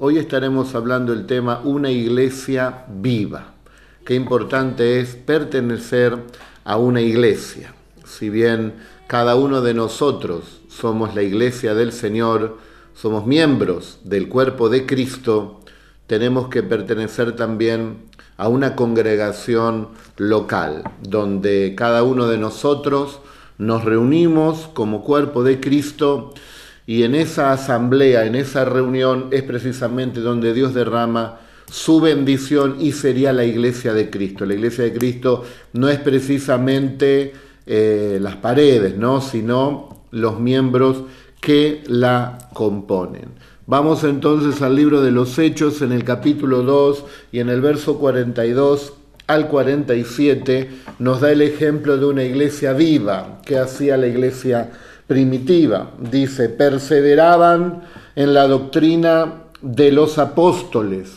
[0.00, 3.54] Hoy estaremos hablando del tema una iglesia viva.
[4.04, 6.16] Qué importante es pertenecer
[6.62, 7.74] a una iglesia.
[8.04, 8.74] Si bien
[9.08, 12.58] cada uno de nosotros somos la iglesia del Señor,
[12.94, 15.62] somos miembros del cuerpo de Cristo,
[16.06, 18.04] tenemos que pertenecer también
[18.36, 23.18] a una congregación local, donde cada uno de nosotros
[23.58, 26.34] nos reunimos como cuerpo de Cristo
[26.88, 31.38] y en esa asamblea, en esa reunión, es precisamente donde Dios derrama
[31.70, 34.46] su bendición y sería la iglesia de Cristo.
[34.46, 37.34] La iglesia de Cristo no es precisamente
[37.66, 39.20] eh, las paredes, ¿no?
[39.20, 41.02] sino los miembros
[41.42, 43.32] que la componen.
[43.66, 47.98] Vamos entonces al libro de los Hechos en el capítulo 2 y en el verso
[47.98, 48.94] 42
[49.26, 50.70] al 47
[51.00, 54.70] nos da el ejemplo de una iglesia viva que hacía la iglesia
[55.08, 55.90] primitiva.
[55.98, 57.82] Dice, perseveraban
[58.14, 61.16] en la doctrina de los apóstoles,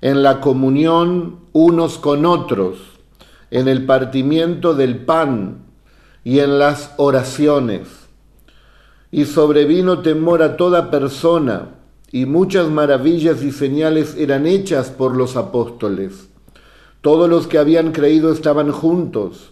[0.00, 2.78] en la comunión unos con otros,
[3.52, 5.66] en el partimiento del pan
[6.24, 7.88] y en las oraciones.
[9.12, 11.68] Y sobrevino temor a toda persona,
[12.10, 16.28] y muchas maravillas y señales eran hechas por los apóstoles.
[17.02, 19.51] Todos los que habían creído estaban juntos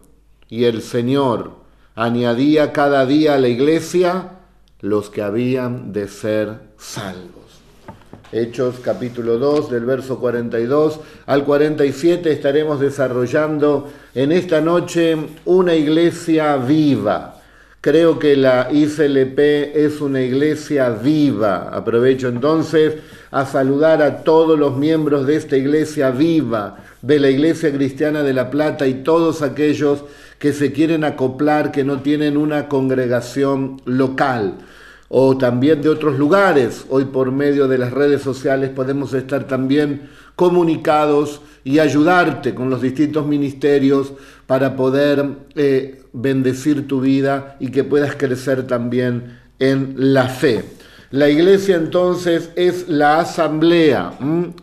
[0.51, 1.53] y el Señor
[1.95, 4.31] añadía cada día a la iglesia
[4.81, 7.61] los que habían de ser salvos.
[8.33, 16.57] Hechos capítulo 2 del verso 42 al 47 estaremos desarrollando en esta noche una iglesia
[16.57, 17.37] viva.
[17.79, 19.39] Creo que la ICLP
[19.73, 21.69] es una iglesia viva.
[21.71, 22.95] Aprovecho entonces
[23.31, 28.33] a saludar a todos los miembros de esta iglesia viva, de la Iglesia Cristiana de
[28.33, 30.03] La Plata y todos aquellos
[30.41, 34.57] que se quieren acoplar, que no tienen una congregación local
[35.07, 36.83] o también de otros lugares.
[36.89, 42.81] Hoy por medio de las redes sociales podemos estar también comunicados y ayudarte con los
[42.81, 44.13] distintos ministerios
[44.47, 50.65] para poder eh, bendecir tu vida y que puedas crecer también en la fe.
[51.11, 54.13] La iglesia entonces es la asamblea,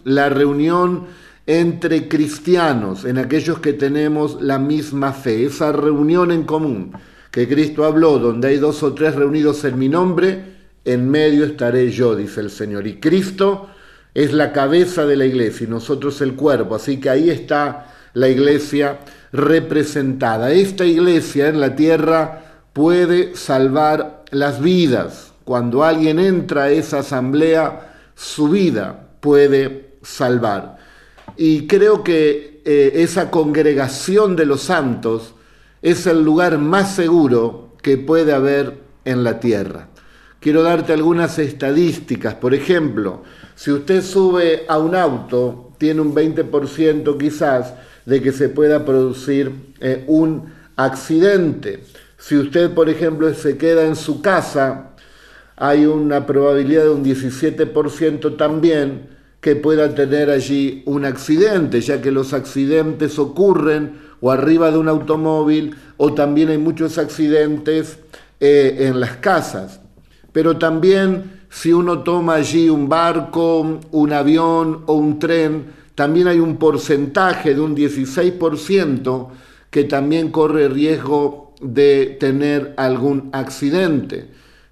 [0.02, 1.04] la reunión
[1.48, 6.92] entre cristianos, en aquellos que tenemos la misma fe, esa reunión en común
[7.30, 11.90] que Cristo habló, donde hay dos o tres reunidos en mi nombre, en medio estaré
[11.90, 12.86] yo, dice el Señor.
[12.86, 13.70] Y Cristo
[14.12, 18.28] es la cabeza de la iglesia y nosotros el cuerpo, así que ahí está la
[18.28, 18.98] iglesia
[19.32, 20.52] representada.
[20.52, 22.42] Esta iglesia en la tierra
[22.74, 25.32] puede salvar las vidas.
[25.44, 30.77] Cuando alguien entra a esa asamblea, su vida puede salvar.
[31.36, 35.34] Y creo que eh, esa congregación de los santos
[35.82, 39.88] es el lugar más seguro que puede haber en la tierra.
[40.40, 42.34] Quiero darte algunas estadísticas.
[42.34, 43.22] Por ejemplo,
[43.54, 47.74] si usted sube a un auto, tiene un 20% quizás
[48.04, 51.84] de que se pueda producir eh, un accidente.
[52.18, 54.90] Si usted, por ejemplo, se queda en su casa,
[55.56, 62.10] hay una probabilidad de un 17% también que pueda tener allí un accidente, ya que
[62.10, 67.98] los accidentes ocurren o arriba de un automóvil o también hay muchos accidentes
[68.40, 69.80] eh, en las casas.
[70.32, 76.40] Pero también si uno toma allí un barco, un avión o un tren, también hay
[76.40, 79.28] un porcentaje de un 16%
[79.70, 84.28] que también corre riesgo de tener algún accidente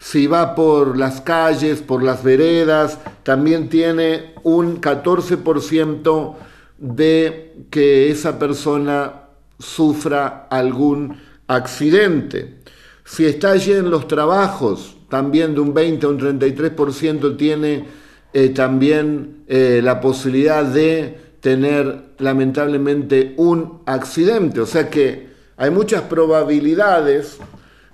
[0.08, 6.34] si va por las calles, por las veredas, también tiene un 14%
[6.78, 9.22] de que esa persona
[9.58, 11.16] sufra algún
[11.48, 12.58] accidente.
[13.04, 17.88] Si está allí en los trabajos, también de un 20 a un 33% tiene
[18.32, 24.60] eh, también eh, la posibilidad de tener lamentablemente un accidente.
[24.60, 27.38] O sea que hay muchas probabilidades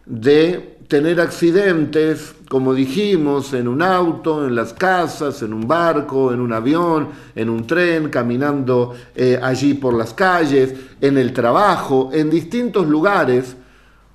[0.04, 6.40] de tener accidentes, como dijimos, en un auto, en las casas, en un barco, en
[6.40, 12.28] un avión, en un tren, caminando eh, allí por las calles, en el trabajo, en
[12.28, 13.56] distintos lugares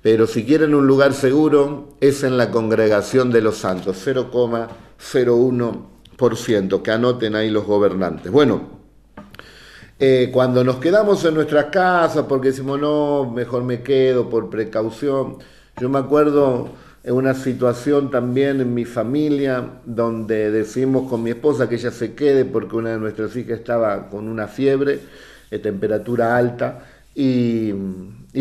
[0.02, 6.90] Pero si quieren un lugar seguro, es en la congregación de los santos, 0,01%, que
[6.92, 8.30] anoten ahí los gobernantes.
[8.30, 8.75] Bueno,
[9.98, 15.38] eh, cuando nos quedamos en nuestras casas porque decimos, no, mejor me quedo por precaución.
[15.80, 16.68] Yo me acuerdo
[17.02, 22.14] en una situación también en mi familia donde decimos con mi esposa que ella se
[22.14, 25.00] quede porque una de nuestras hijas estaba con una fiebre,
[25.50, 26.82] de temperatura alta,
[27.18, 27.72] y,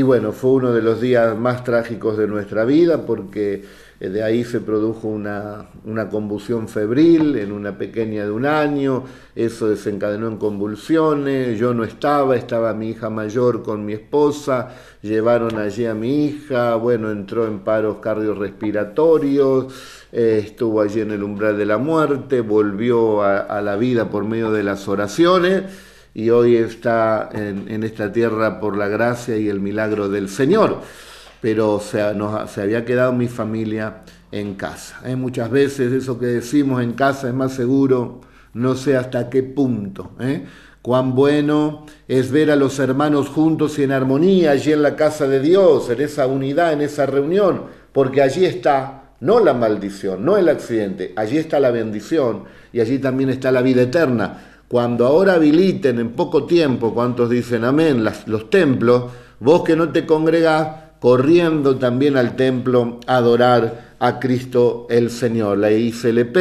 [0.01, 3.63] bueno, fue uno de los días más trágicos de nuestra vida porque
[4.09, 9.03] de ahí se produjo una, una, convulsión febril en una pequeña de un año,
[9.35, 14.69] eso desencadenó en convulsiones, yo no estaba, estaba mi hija mayor con mi esposa,
[15.01, 19.73] llevaron allí a mi hija, bueno, entró en paros cardiorrespiratorios,
[20.11, 24.51] eh, estuvo allí en el umbral de la muerte, volvió a, la vida por medio
[24.51, 25.63] de las oraciones.
[26.13, 30.79] Y hoy está en esta tierra por la gracia y el milagro del Señor
[31.41, 32.01] pero se,
[32.47, 35.01] se había quedado mi familia en casa.
[35.05, 35.15] ¿eh?
[35.15, 38.21] Muchas veces eso que decimos en casa es más seguro,
[38.53, 40.11] no sé hasta qué punto.
[40.19, 40.45] ¿eh?
[40.81, 45.27] Cuán bueno es ver a los hermanos juntos y en armonía allí en la casa
[45.27, 50.37] de Dios, en esa unidad, en esa reunión, porque allí está no la maldición, no
[50.37, 52.43] el accidente, allí está la bendición
[52.73, 54.61] y allí también está la vida eterna.
[54.67, 58.03] Cuando ahora habiliten en poco tiempo, ¿cuántos dicen amén?
[58.03, 59.05] los templos,
[59.39, 65.57] vos que no te congregás, corriendo también al templo a adorar a Cristo el Señor.
[65.57, 66.37] La ICLP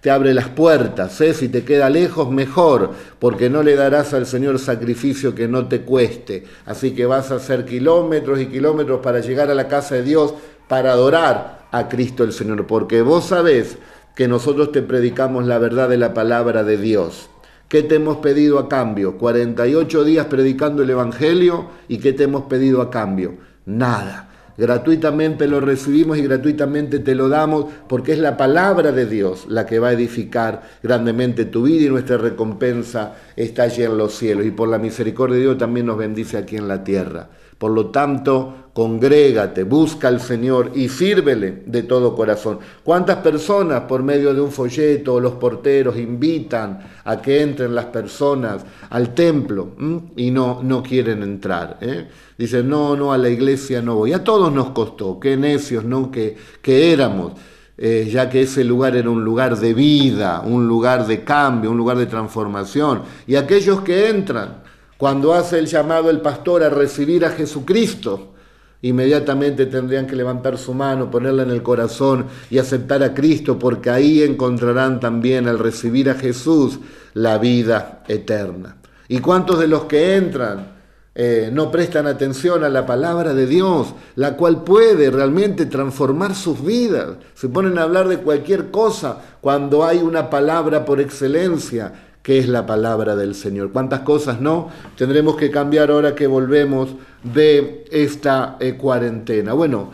[0.00, 1.34] te abre las puertas, ¿eh?
[1.34, 5.82] si te queda lejos mejor, porque no le darás al Señor sacrificio que no te
[5.82, 6.44] cueste.
[6.64, 10.34] Así que vas a hacer kilómetros y kilómetros para llegar a la casa de Dios,
[10.68, 13.76] para adorar a Cristo el Señor, porque vos sabés
[14.14, 17.28] que nosotros te predicamos la verdad de la palabra de Dios.
[17.68, 19.18] ¿Qué te hemos pedido a cambio?
[19.18, 23.34] 48 días predicando el Evangelio y ¿qué te hemos pedido a cambio?
[23.66, 24.28] Nada.
[24.60, 29.64] Gratuitamente lo recibimos y gratuitamente te lo damos porque es la palabra de Dios la
[29.64, 34.44] que va a edificar grandemente tu vida y nuestra recompensa está allí en los cielos.
[34.44, 37.28] Y por la misericordia de Dios también nos bendice aquí en la tierra.
[37.60, 42.58] Por lo tanto, congrégate, busca al Señor y sírvele de todo corazón.
[42.82, 47.84] ¿Cuántas personas por medio de un folleto o los porteros invitan a que entren las
[47.84, 49.72] personas al templo
[50.16, 51.76] y no, no quieren entrar?
[51.82, 52.08] Eh?
[52.38, 54.14] Dicen, no, no, a la iglesia no voy.
[54.14, 56.10] A todos nos costó, qué necios, ¿no?
[56.10, 57.32] Que, que éramos.
[57.76, 61.76] Eh, ya que ese lugar era un lugar de vida, un lugar de cambio, un
[61.76, 63.02] lugar de transformación.
[63.26, 64.62] Y aquellos que entran,
[65.00, 68.34] cuando hace el llamado el pastor a recibir a Jesucristo,
[68.82, 73.88] inmediatamente tendrían que levantar su mano, ponerla en el corazón y aceptar a Cristo, porque
[73.88, 76.80] ahí encontrarán también al recibir a Jesús
[77.14, 78.76] la vida eterna.
[79.08, 80.72] ¿Y cuántos de los que entran
[81.14, 86.62] eh, no prestan atención a la palabra de Dios, la cual puede realmente transformar sus
[86.62, 87.16] vidas?
[87.32, 92.48] Se ponen a hablar de cualquier cosa cuando hay una palabra por excelencia que es
[92.48, 93.72] la palabra del Señor.
[93.72, 96.90] ¿Cuántas cosas no tendremos que cambiar ahora que volvemos
[97.24, 99.52] de esta eh, cuarentena?
[99.52, 99.90] Bueno,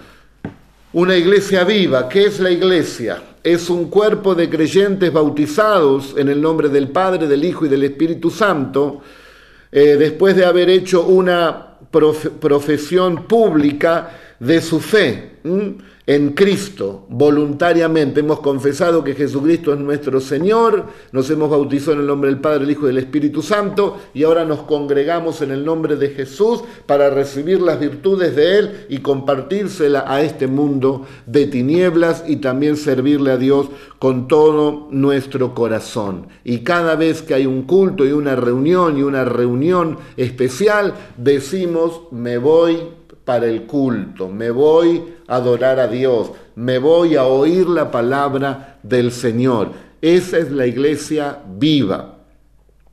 [0.93, 3.23] una iglesia viva, ¿qué es la iglesia?
[3.43, 7.85] Es un cuerpo de creyentes bautizados en el nombre del Padre, del Hijo y del
[7.85, 9.01] Espíritu Santo,
[9.73, 15.39] eh, después de haber hecho una profesión pública de su fe
[16.09, 22.07] en Cristo, voluntariamente hemos confesado que Jesucristo es nuestro Señor, nos hemos bautizado en el
[22.07, 25.65] nombre del Padre, el Hijo y del Espíritu Santo y ahora nos congregamos en el
[25.65, 31.47] nombre de Jesús para recibir las virtudes de Él y compartírsela a este mundo de
[31.47, 33.67] tinieblas y también servirle a Dios
[33.99, 36.29] con todo nuestro corazón.
[36.45, 42.03] Y cada vez que hay un culto y una reunión y una reunión especial, decimos,
[42.13, 42.79] me voy
[43.27, 48.79] para el culto, me voy a adorar a Dios, me voy a oír la palabra
[48.85, 49.73] del Señor.
[50.01, 52.19] Esa es la iglesia viva.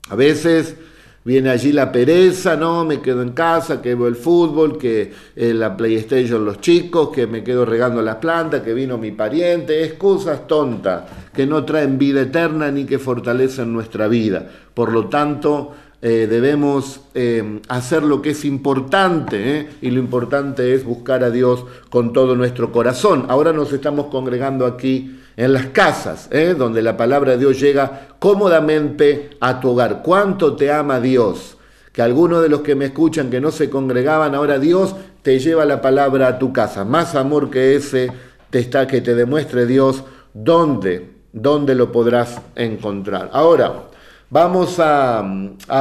[0.10, 0.76] A veces
[1.24, 5.54] viene allí la pereza, no, me quedo en casa, que veo el fútbol, que eh,
[5.54, 10.48] la PlayStation los chicos, que me quedo regando las plantas, que vino mi pariente, excusas
[10.48, 14.50] tontas que no traen vida eterna ni que fortalecen nuestra vida.
[14.74, 15.74] Por lo tanto,
[16.06, 19.70] eh, debemos eh, hacer lo que es importante, ¿eh?
[19.82, 23.26] y lo importante es buscar a Dios con todo nuestro corazón.
[23.30, 29.30] Ahora nos estamos congregando aquí en las casas, donde la palabra de Dios llega cómodamente
[29.40, 30.02] a tu hogar.
[30.04, 31.56] ¿Cuánto te ama Dios?
[31.94, 35.64] Que algunos de los que me escuchan que no se congregaban, ahora Dios te lleva
[35.64, 36.84] la palabra a tu casa.
[36.84, 38.12] Más amor que ese
[38.50, 43.30] te está que te demuestre Dios dónde, dónde lo podrás encontrar.
[43.32, 43.86] Ahora,
[44.30, 45.22] Vamos a,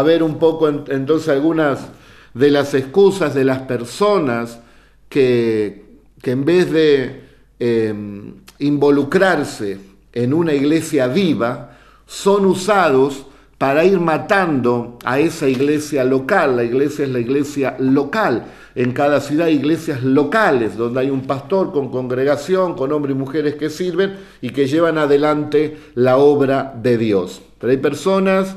[0.04, 1.78] ver un poco entonces algunas
[2.34, 4.58] de las excusas de las personas
[5.08, 5.84] que,
[6.22, 7.24] en vez de
[7.58, 9.78] em, involucrarse
[10.12, 13.26] en una iglesia viva, son usados
[13.62, 16.56] para ir matando a esa iglesia local.
[16.56, 18.46] La iglesia es la iglesia local.
[18.74, 23.18] En cada ciudad hay iglesias locales, donde hay un pastor con congregación, con hombres y
[23.20, 27.40] mujeres que sirven y que llevan adelante la obra de Dios.
[27.60, 28.56] Pero hay personas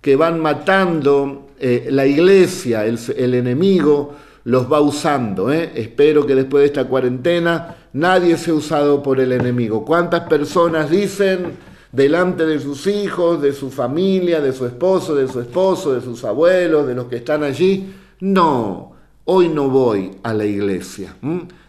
[0.00, 5.52] que van matando eh, la iglesia, el, enemigo los va usando.
[5.52, 5.72] ¿eh?
[5.74, 9.84] Espero que después de esta cuarentena nadie sea usado por el enemigo.
[9.84, 11.58] ¿Cuántas personas dicen
[11.92, 16.24] delante de sus hijos, de su familia, de su esposo, de su esposo, de sus
[16.24, 17.94] abuelos, de los que están allí?
[18.20, 18.92] No,
[19.24, 21.16] hoy no voy a la iglesia.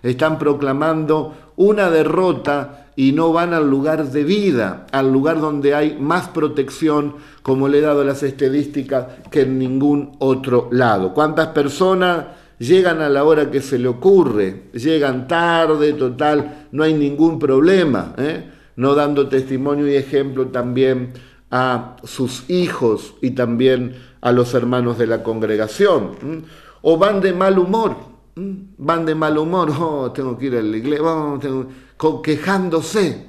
[0.01, 5.97] Están proclamando una derrota y no van al lugar de vida, al lugar donde hay
[5.99, 11.13] más protección, como le he dado las estadísticas, que en ningún otro lado.
[11.13, 12.25] ¿Cuántas personas
[12.57, 14.63] llegan a la hora que se le ocurre?
[14.73, 18.56] Llegan tarde, total, no hay ningún problema, ¿eh?
[18.77, 21.11] No dando testimonio y ejemplo también
[21.51, 26.45] a sus hijos y también a los hermanos de la congregación.
[26.81, 27.95] O van de mal humor,
[28.35, 33.25] van de mal humor, oh, tengo que ir a la iglesia, oh, quejándose.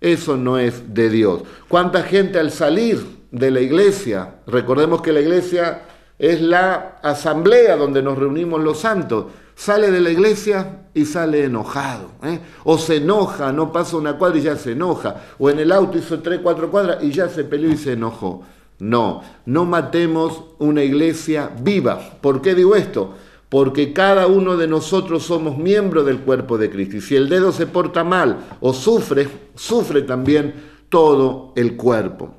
[0.00, 1.42] Eso no es de Dios.
[1.68, 4.36] ¿Cuánta gente al salir de la iglesia?
[4.46, 5.82] Recordemos que la iglesia
[6.18, 9.26] es la asamblea donde nos reunimos los santos.
[9.54, 12.10] Sale de la iglesia y sale enojado.
[12.22, 12.40] ¿eh?
[12.64, 15.16] O se enoja, no pasa una cuadra y ya se enoja.
[15.38, 18.42] O en el auto hizo tres, cuatro cuadras y ya se peleó y se enojó.
[18.78, 22.00] No, no matemos una iglesia viva.
[22.20, 23.14] ¿Por qué digo esto?
[23.50, 26.96] porque cada uno de nosotros somos miembros del cuerpo de Cristo.
[26.96, 30.54] Y si el dedo se porta mal o sufre, sufre también
[30.88, 32.32] todo el cuerpo.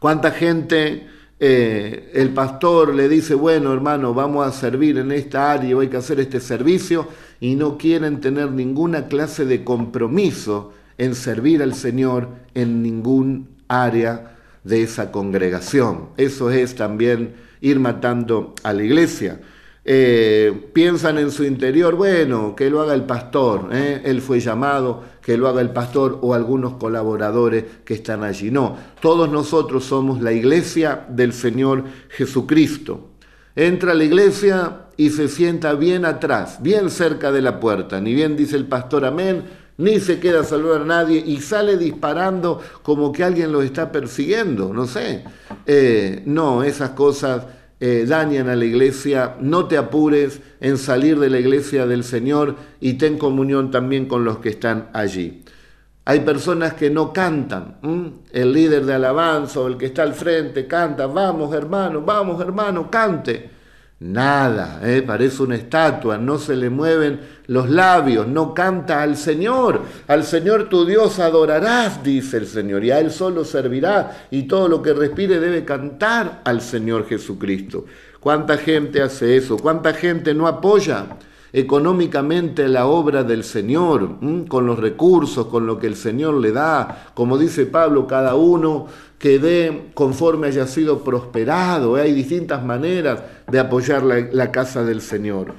[0.00, 1.08] ¿Cuánta gente
[1.46, 5.98] eh, el pastor le dice, bueno hermano, vamos a servir en esta área, hay que
[5.98, 7.06] hacer este servicio,
[7.38, 14.38] y no quieren tener ninguna clase de compromiso en servir al Señor en ningún área
[14.64, 16.08] de esa congregación?
[16.16, 19.38] Eso es también ir matando a la iglesia.
[19.86, 24.00] Eh, piensan en su interior, bueno, que lo haga el pastor, ¿eh?
[24.04, 28.50] él fue llamado, que lo haga el pastor o algunos colaboradores que están allí.
[28.50, 33.10] No, todos nosotros somos la iglesia del Señor Jesucristo.
[33.56, 38.14] Entra a la iglesia y se sienta bien atrás, bien cerca de la puerta, ni
[38.14, 39.44] bien dice el pastor amén,
[39.76, 43.92] ni se queda a saludar a nadie y sale disparando como que alguien lo está
[43.92, 45.24] persiguiendo, no sé.
[45.66, 47.44] Eh, no, esas cosas
[47.86, 52.56] eh, dañan a la iglesia, no te apures en salir de la iglesia del Señor
[52.80, 55.44] y ten comunión también con los que están allí.
[56.06, 57.76] Hay personas que no cantan.
[58.32, 62.90] El líder de alabanza o el que está al frente canta, vamos hermano, vamos hermano,
[62.90, 63.50] cante.
[64.00, 65.02] Nada, ¿eh?
[65.02, 69.82] parece una estatua, no se le mueven los labios, no canta al Señor.
[70.08, 74.68] Al Señor tu Dios adorarás, dice el Señor, y a Él solo servirá, y todo
[74.68, 77.86] lo que respire debe cantar al Señor Jesucristo.
[78.18, 79.56] ¿Cuánta gente hace eso?
[79.56, 81.06] ¿Cuánta gente no apoya?
[81.54, 84.16] económicamente la obra del Señor,
[84.48, 88.88] con los recursos, con lo que el Señor le da, como dice Pablo, cada uno
[89.24, 91.96] que dé conforme haya sido prosperado.
[91.96, 92.02] ¿eh?
[92.02, 95.54] Hay distintas maneras de apoyar la, casa del Señor.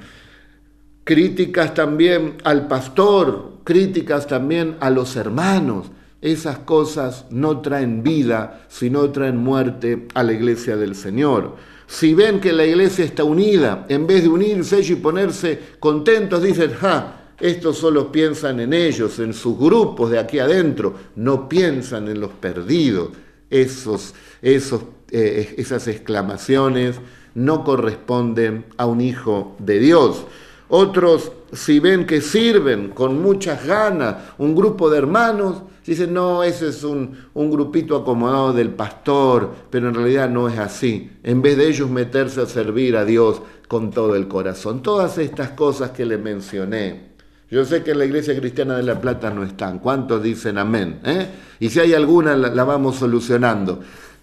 [1.02, 5.90] Críticas también al pastor, críticas también a los hermanos.
[6.20, 11.56] Esas cosas no traen vida, sino traen muerte a la iglesia del Señor.
[11.88, 16.72] Si ven que la iglesia está unida, en vez de unirse y ponerse contentos, dicen,
[16.74, 22.20] ja, estos solo piensan en ellos, en sus grupos de aquí adentro, no piensan en
[22.20, 23.08] los perdidos
[23.50, 27.00] esos, esos, eh, esas exclamaciones
[27.34, 30.24] no corresponden a un hijo de Dios.
[30.68, 36.68] Otros, si ven que sirven con muchas ganas, un grupo de hermanos, dicen, no, ese
[36.68, 41.12] es un, un, grupito acomodado del pastor, pero en realidad no es así.
[41.22, 44.82] En vez de ellos meterse a servir a Dios con todo el corazón.
[44.82, 47.15] Todas estas cosas que les mencioné.
[47.50, 49.78] Yo sé que en la Iglesia Cristiana de La Plata no están.
[49.78, 51.00] ¿Cuántos dicen amén?
[51.04, 51.28] Eh?
[51.60, 53.80] Y si hay alguna, la, la vamos solucionando.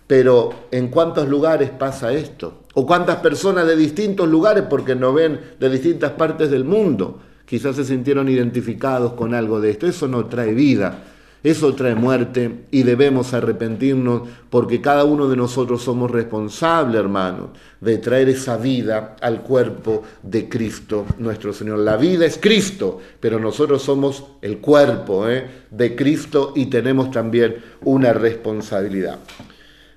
[0.08, 2.64] Pero ¿en cuántos lugares pasa esto?
[2.74, 7.78] ¿O cuántas personas de distintos lugares, porque nos ven de distintas partes del mundo, quizás
[7.78, 9.88] se sintieron identificados con algo de esto?
[9.88, 11.04] Eso no trae vida,
[11.44, 17.50] eso trae muerte y debemos arrepentirnos porque cada uno de nosotros somos responsables, hermanos,
[17.82, 21.80] de traer esa vida al cuerpo de Cristo nuestro Señor.
[21.80, 25.46] La vida es Cristo, pero nosotros somos el cuerpo ¿eh?
[25.70, 29.20] de Cristo y tenemos también una responsabilidad.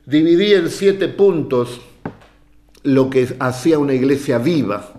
[0.05, 1.81] Dividí en siete puntos
[2.83, 4.96] lo que hacía una iglesia viva,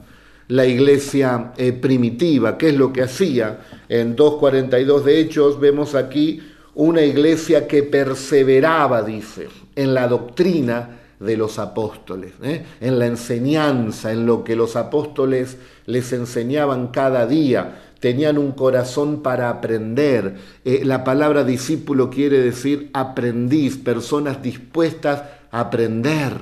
[0.47, 2.57] la iglesia eh, primitiva.
[2.57, 3.59] ¿Qué es lo que hacía?
[3.89, 6.41] En 2.42 de Hechos vemos aquí
[6.75, 12.63] una iglesia que perseveraba, dice, en la doctrina de los apóstoles, ¿eh?
[12.79, 17.81] en la enseñanza, en lo que los apóstoles les enseñaban cada día.
[17.99, 20.35] Tenían un corazón para aprender.
[20.63, 26.33] Eh, la palabra discípulo quiere decir aprendiz, personas dispuestas a aprender.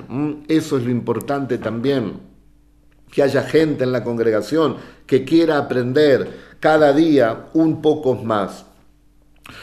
[0.48, 2.35] Eso es lo importante también.
[3.16, 6.28] Que haya gente en la congregación que quiera aprender
[6.60, 8.66] cada día un poco más.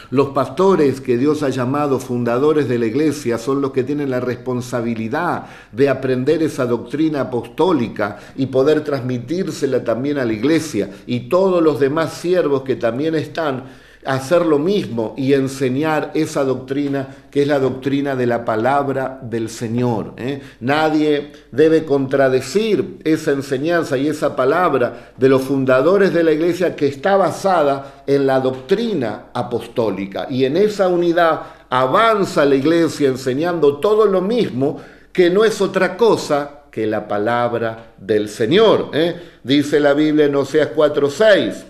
[0.10, 4.20] Los pastores que Dios ha llamado fundadores de la iglesia son los que tienen la
[4.20, 10.90] responsabilidad de aprender esa doctrina apostólica y poder transmitírsela también a la iglesia.
[11.06, 13.66] Y todos los demás siervos que también están
[14.06, 19.50] hacer lo mismo y enseñar esa doctrina que es la doctrina de la palabra del
[19.50, 20.14] Señor.
[20.18, 20.42] ¿eh?
[20.60, 26.88] Nadie debe contradecir esa enseñanza y esa palabra de los fundadores de la iglesia que
[26.88, 30.28] está basada en la doctrina apostólica.
[30.30, 34.80] Y en esa unidad avanza la iglesia enseñando todo lo mismo
[35.12, 38.90] que no es otra cosa que la palabra del Señor.
[38.94, 39.16] ¿eh?
[39.44, 41.66] Dice la Biblia en Oseas 4:6,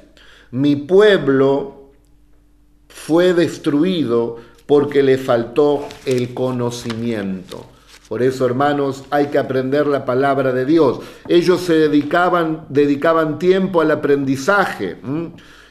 [0.51, 1.82] mi pueblo
[2.93, 7.65] fue destruido porque le faltó el conocimiento.
[8.07, 10.99] Por eso, hermanos, hay que aprender la palabra de Dios.
[11.27, 14.97] Ellos se dedicaban, dedicaban tiempo al aprendizaje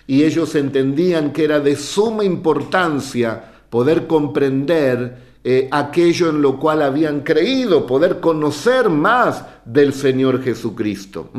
[0.06, 6.82] y ellos entendían que era de suma importancia poder comprender eh, aquello en lo cual
[6.82, 11.30] habían creído, poder conocer más del Señor Jesucristo.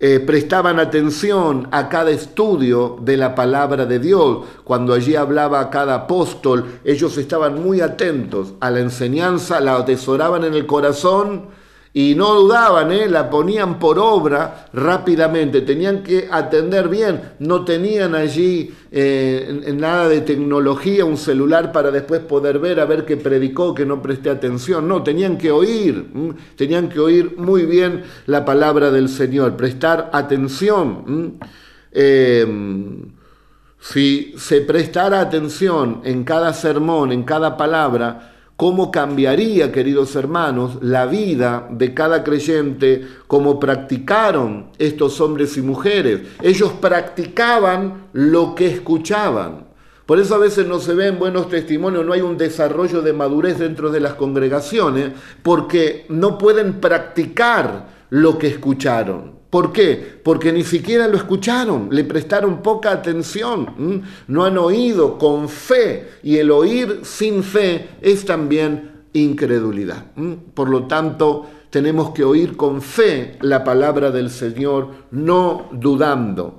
[0.00, 4.46] Eh, prestaban atención a cada estudio de la palabra de Dios.
[4.62, 10.54] Cuando allí hablaba cada apóstol, ellos estaban muy atentos a la enseñanza, la atesoraban en
[10.54, 11.46] el corazón
[11.98, 13.08] y no dudaban, ¿eh?
[13.08, 20.20] la ponían por obra rápidamente, tenían que atender bien, no tenían allí eh, nada de
[20.20, 24.86] tecnología, un celular para después poder ver, a ver qué predicó, que no presté atención,
[24.86, 26.06] no, tenían que oír,
[26.54, 31.40] tenían que oír muy bien la palabra del Señor, prestar atención.
[31.90, 33.10] Em,
[33.80, 41.06] si se prestara atención en cada sermón, en cada palabra, cómo cambiaría, queridos hermanos, la
[41.06, 46.22] vida de cada creyente, como practicaron estos hombres y mujeres.
[46.42, 49.68] Ellos practicaban lo que escuchaban.
[50.06, 53.60] Por eso a veces no se ven buenos testimonios, no hay un desarrollo de madurez
[53.60, 55.12] dentro de las congregaciones,
[55.44, 59.37] porque no pueden practicar lo que escucharon.
[59.50, 60.20] ¿Por qué?
[60.22, 66.36] Porque ni siquiera lo escucharon, le prestaron poca atención, no han oído con fe y
[66.36, 70.04] el oír sin fe es también incredulidad.
[70.52, 76.56] Por lo tanto, tenemos que oír con fe la palabra del Señor, no dudando.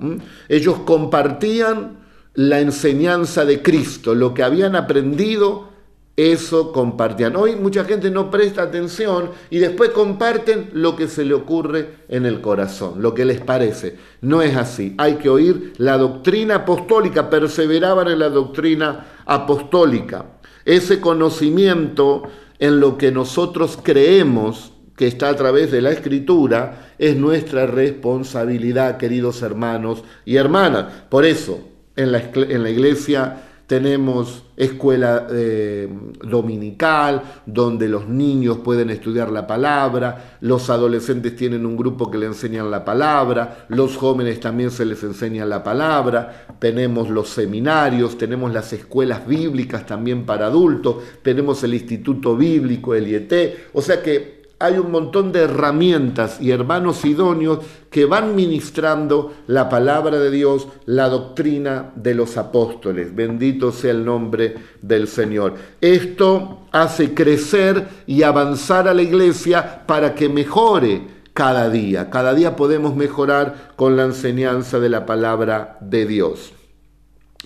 [0.48, 1.98] Ellos compartían
[2.34, 5.69] la enseñanza de Cristo, lo que habían aprendido
[6.16, 7.36] eso compartían.
[7.36, 12.26] Hoy mucha gente no presta atención y después comparten lo que se le ocurre en
[12.26, 13.96] el corazón, lo que les parece.
[14.20, 14.94] No es así.
[14.98, 20.26] Hay que oír la doctrina apostólica, perseveraban en la doctrina apostólica.
[20.64, 22.24] Ese conocimiento
[22.58, 28.98] en lo que nosotros creemos que está a través de la escritura es nuestra responsabilidad,
[28.98, 30.86] queridos hermanos y hermanas.
[31.08, 35.88] Por eso, en la, en la iglesia tenemos escuela eh,
[36.24, 42.26] dominical, donde los niños pueden estudiar la palabra, los adolescentes tienen un grupo que le
[42.26, 48.52] enseñan la palabra, los jóvenes también se les enseña la palabra, tenemos los seminarios, tenemos
[48.52, 54.39] las escuelas bíblicas también para adultos, tenemos el Instituto Bíblico, el IET, o sea que
[54.62, 60.68] hay un montón de herramientas y hermanos idóneos que van ministrando la palabra de Dios,
[60.84, 63.14] la doctrina de los apóstoles.
[63.14, 65.54] Bendito sea el nombre del Señor.
[65.80, 72.10] Esto hace crecer y avanzar a la iglesia para que mejore cada día.
[72.10, 76.52] Cada día podemos mejorar con la enseñanza de la palabra de Dios.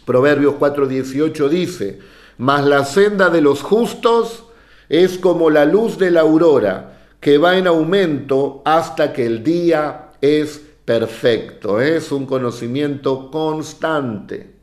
[0.04, 2.00] Proverbios 4:18 dice,
[2.38, 4.46] mas la senda de los justos
[4.88, 6.90] es como la luz de la aurora
[7.24, 11.80] que va en aumento hasta que el día es perfecto.
[11.80, 14.56] Es un conocimiento constante.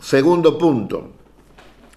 [0.00, 1.10] Segundo punto,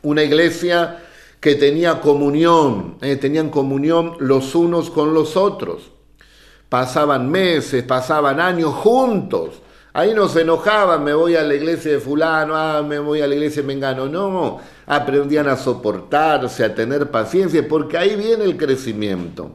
[0.01, 1.03] una iglesia
[1.39, 5.91] que tenía comunión, eh, tenían comunión los unos con los otros.
[6.67, 9.61] Pasaban meses, pasaban años juntos
[9.95, 13.27] Ahí no se enojaban, me voy a la iglesia de fulano, ah, me voy a
[13.27, 14.09] la iglesia de Mengano.
[14.09, 19.51] No, aprendían a soportarse, a tener paciencia, porque ahí viene el crecimiento.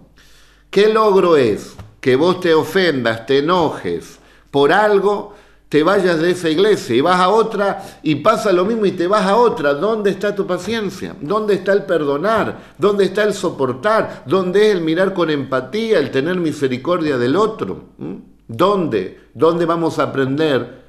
[0.71, 1.75] ¿Qué logro es?
[2.01, 4.19] Que vos te ofendas, te enojes
[4.51, 5.35] por algo,
[5.69, 9.07] te vayas de esa iglesia y vas a otra y pasa lo mismo y te
[9.07, 9.75] vas a otra.
[9.75, 11.15] ¿Dónde está tu paciencia?
[11.21, 12.75] ¿Dónde está el perdonar?
[12.77, 14.25] ¿Dónde está el soportar?
[14.27, 17.85] ¿Dónde es el mirar con empatía, el tener misericordia del otro?
[17.99, 18.15] ¿Mm?
[18.49, 19.21] ¿Dónde?
[19.33, 20.80] ¿Dónde vamos a aprender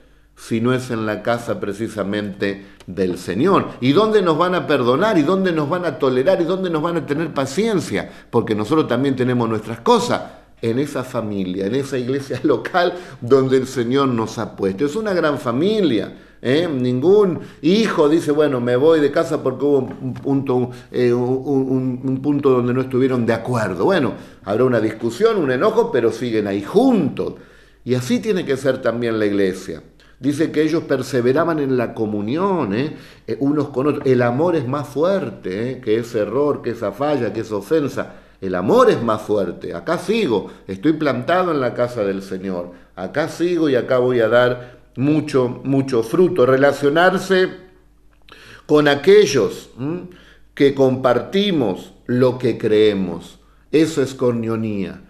[0.41, 3.67] si no es en la casa precisamente del Señor?
[3.79, 5.17] ¿Y dónde nos van a perdonar?
[5.17, 6.41] ¿Y dónde nos van a tolerar?
[6.41, 8.09] ¿Y dónde nos van a tener paciencia?
[8.29, 10.21] Porque nosotros también tenemos nuestras cosas
[10.59, 14.85] en esa familia, en esa iglesia local donde el Señor nos ha puesto.
[14.85, 16.11] Es una gran familia.
[16.41, 16.67] ¿eh?
[16.67, 22.49] Ningún hijo dice, bueno, me voy de casa porque hubo un punto, eh, un punto
[22.49, 23.85] donde no estuvieron de acuerdo.
[23.85, 27.35] Bueno, habrá una discusión, un enojo, pero siguen ahí juntos.
[27.83, 29.81] Y así tiene que ser también la iglesia.
[30.21, 32.95] Dice que ellos perseveraban en la comunión, ¿eh?
[33.25, 34.05] Eh, unos con otros.
[34.05, 35.81] El amor es más fuerte ¿eh?
[35.81, 38.17] que ese error, que esa falla, que esa ofensa.
[38.39, 39.73] El amor es más fuerte.
[39.73, 42.71] Acá sigo, estoy plantado en la casa del Señor.
[42.95, 46.45] Acá sigo y acá voy a dar mucho, mucho fruto.
[46.45, 47.49] Relacionarse
[48.67, 49.71] con aquellos
[50.53, 53.39] que compartimos lo que creemos.
[53.71, 55.01] Eso es cornionía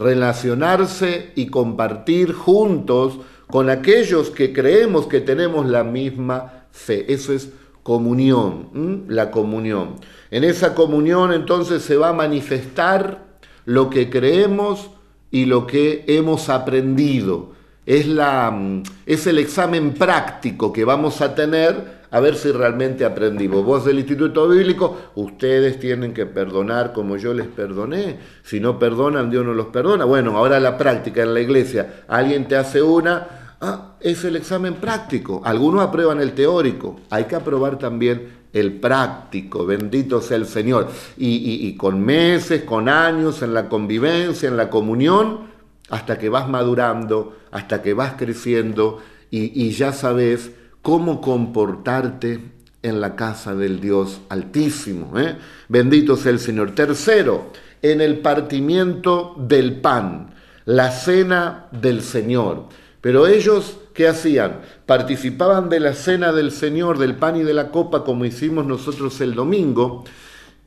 [0.00, 3.18] relacionarse y compartir juntos
[3.50, 7.12] con aquellos que creemos que tenemos la misma fe.
[7.12, 7.50] Eso es
[7.82, 9.96] comunión, la comunión.
[10.30, 13.24] En esa comunión entonces se va a manifestar
[13.64, 14.90] lo que creemos
[15.30, 17.52] y lo que hemos aprendido.
[17.86, 23.04] Es, la, mm, es el examen práctico que vamos a tener a ver si realmente
[23.04, 23.64] aprendimos.
[23.64, 28.18] Vos del Instituto Bíblico, ustedes tienen que perdonar como yo les perdoné.
[28.42, 30.04] Si no perdonan, Dios no los perdona.
[30.04, 34.74] Bueno, ahora la práctica en la iglesia, alguien te hace una, ah, es el examen
[34.74, 35.42] práctico.
[35.44, 40.88] Algunos aprueban el teórico, hay que aprobar también el práctico, bendito sea el Señor.
[41.16, 45.50] Y, con meses, con años, en la convivencia, en la comunión,
[45.88, 50.50] hasta que vas madurando, hasta que vas creciendo y, ya sabes
[50.82, 52.40] cómo comportarte
[52.82, 55.18] en la casa del Dios Altísimo.
[55.18, 55.36] ¿eh?
[55.68, 56.74] Bendito sea el Señor.
[56.74, 62.68] Tercero, en el partimiento del pan, la cena del Señor.
[63.00, 64.60] Pero ellos, ¿qué hacían?
[64.86, 69.20] Participaban de la cena del Señor, del pan y de la copa, como hicimos nosotros
[69.20, 70.04] el domingo,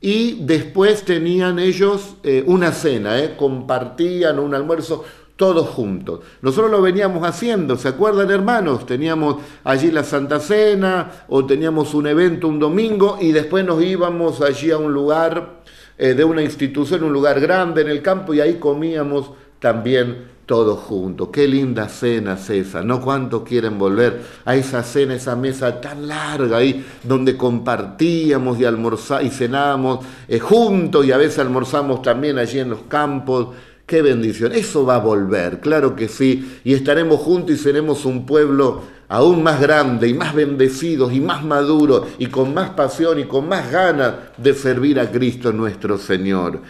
[0.00, 3.36] y después tenían ellos eh, una cena, ¿eh?
[3.38, 5.04] compartían un almuerzo
[5.36, 6.20] todos juntos.
[6.42, 8.86] Nosotros lo veníamos haciendo, ¿se acuerdan hermanos?
[8.86, 14.40] Teníamos allí la Santa Cena o teníamos un evento un domingo y después nos íbamos
[14.42, 15.62] allí a un lugar
[15.98, 19.30] eh, de una institución, un lugar grande en el campo y ahí comíamos
[19.64, 21.30] también todos juntos.
[21.32, 23.00] Qué linda cena esa, ¿no?
[23.00, 29.30] ¿Cuántos quieren volver a esa cena, esa mesa tan larga ahí, donde compartíamos y y
[29.30, 33.54] cenábamos eh, juntos y a veces almorzamos también allí en los campos?
[33.86, 34.52] Qué bendición.
[34.52, 36.60] Eso va a volver, claro que sí.
[36.62, 41.44] Y estaremos juntos y seremos un pueblo aún más grande y más bendecidos y más
[41.44, 46.60] maduros y con más pasión y con más ganas de servir a Cristo nuestro Señor.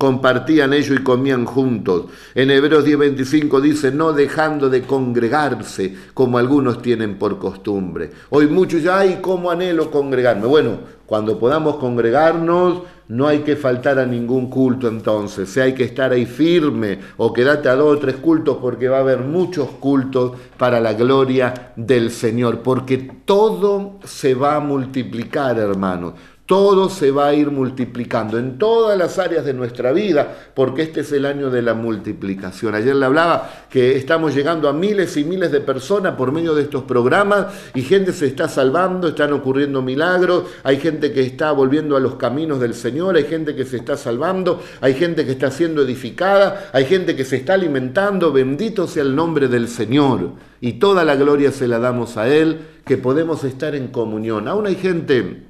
[0.00, 2.06] Compartían ellos y comían juntos.
[2.34, 8.10] En Hebreos 10:25 dice, no dejando de congregarse como algunos tienen por costumbre.
[8.30, 10.46] Hoy muchos ya, ay, cómo anhelo congregarme.
[10.46, 15.84] Bueno, cuando podamos congregarnos, no hay que faltar a ningún culto entonces, si hay que
[15.84, 19.68] estar ahí firme o quedarte a dos o tres cultos porque va a haber muchos
[19.80, 26.14] cultos para la gloria del Señor, porque todo se va a multiplicar, hermanos.
[26.50, 31.02] Todo se va a ir multiplicando en todas las áreas de nuestra vida, porque este
[31.02, 32.74] es el año de la multiplicación.
[32.74, 36.62] Ayer le hablaba que estamos llegando a miles y miles de personas por medio de
[36.62, 41.96] estos programas y gente se está salvando, están ocurriendo milagros, hay gente que está volviendo
[41.96, 45.52] a los caminos del Señor, hay gente que se está salvando, hay gente que está
[45.52, 50.32] siendo edificada, hay gente que se está alimentando, bendito sea el nombre del Señor.
[50.60, 54.48] Y toda la gloria se la damos a Él, que podemos estar en comunión.
[54.48, 55.49] Aún hay gente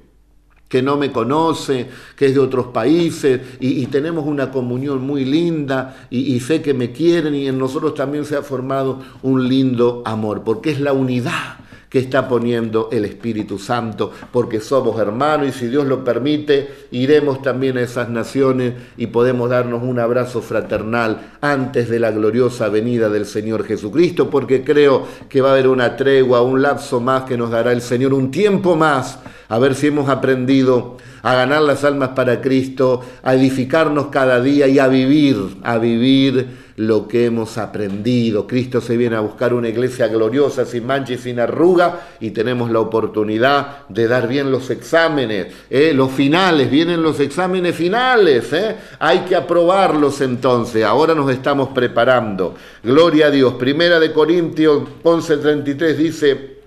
[0.71, 6.07] que no me conoce, que es de otros países, y, tenemos una comunión muy linda,
[6.11, 10.43] y, sé que me quieren, y en nosotros también se ha formado un lindo amor,
[10.45, 11.59] porque es la unidad
[11.91, 17.43] que está poniendo el Espíritu Santo, porque somos hermanos y si Dios lo permite, iremos
[17.43, 23.09] también a esas naciones y podemos darnos un abrazo fraternal antes de la gloriosa venida
[23.09, 27.37] del Señor Jesucristo, porque creo que va a haber una tregua, un lapso más que
[27.37, 31.83] nos dará el Señor, un tiempo más, a ver si hemos aprendido a ganar las
[31.85, 37.59] almas para Cristo, a edificarnos cada día y a vivir, a vivir lo que hemos
[37.59, 38.47] aprendido.
[38.47, 42.71] Cristo se viene a buscar una iglesia gloriosa, sin mancha y sin arruga, y tenemos
[42.71, 45.93] la oportunidad de dar bien los exámenes, ¿eh?
[45.95, 48.77] los finales, vienen los exámenes finales, ¿eh?
[48.99, 52.55] hay que aprobarlos entonces, ahora nos estamos preparando.
[52.83, 53.55] Gloria a Dios.
[53.55, 56.61] Primera de Corintios 11:33 dice,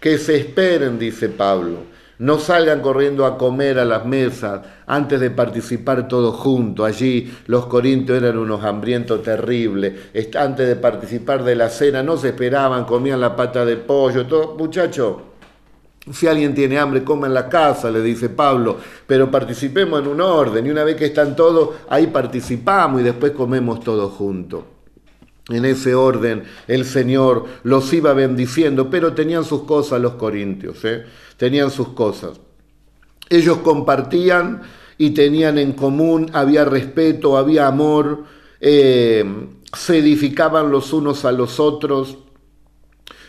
[0.00, 5.30] que se esperen, dice Pablo no salgan corriendo a comer a las mesas antes de
[5.30, 6.86] participar todos juntos.
[6.86, 10.10] Allí los corintios eran unos hambrientos terribles.
[10.36, 14.26] Antes de participar de la cena no se esperaban, comían la pata de pollo.
[14.26, 14.56] Todo.
[14.56, 15.22] Muchacho,
[16.12, 20.20] si alguien tiene hambre, coma en la casa, le dice Pablo, pero participemos en un
[20.20, 20.66] orden.
[20.66, 24.64] Y una vez que están todos, ahí participamos y después comemos todos juntos.
[25.50, 30.84] En ese orden el Señor los iba bendiciendo, pero tenían sus cosas los corintios.
[30.84, 31.04] ¿eh?
[31.38, 32.38] Tenían sus cosas.
[33.30, 34.60] Ellos compartían
[34.98, 38.24] y tenían en común, había respeto, había amor,
[38.60, 39.24] eh,
[39.72, 42.18] se edificaban los unos a los otros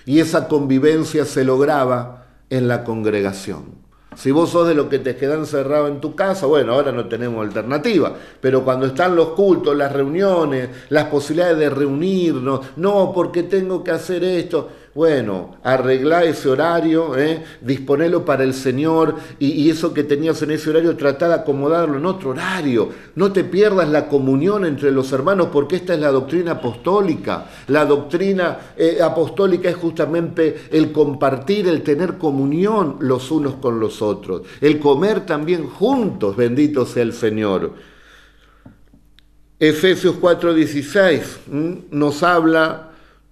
[0.06, 3.80] y esa convivencia se lograba en la congregación.
[4.15, 7.08] Si vos sos de los que te quedan encerrado en tu casa, bueno, ahora no
[7.08, 13.43] tenemos alternativa, pero cuando están los cultos, las reuniones, las posibilidades de reunirnos, no, porque
[13.43, 17.43] tengo que hacer esto, bueno, arregla ese horario, ¿eh?
[17.62, 22.06] disponelo para el Señor y, eso que tenías en ese horario, trata de acomodarlo en
[22.06, 22.89] otro horario.
[23.15, 27.45] No te pierdas la comunión entre los hermanos porque esta es la doctrina apostólica.
[27.67, 34.02] La doctrina eh, apostólica es justamente el compartir, el tener comunión los unos con los
[34.02, 37.73] otros, el comer también juntos, bendito sea el Señor.
[39.60, 42.88] Efesios 4:16 nos habla